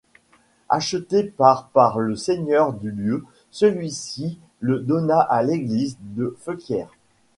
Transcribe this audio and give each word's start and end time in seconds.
Acheté 0.67 1.25
par 1.25 1.69
par 1.69 1.99
le 1.99 2.15
seigneur 2.15 2.73
du 2.73 2.89
lieu 2.89 3.23
celui-ci 3.51 4.39
le 4.59 4.79
donna 4.79 5.19
à 5.19 5.43
l'église 5.43 5.95
de 6.01 6.35
Feuquières. 6.39 6.89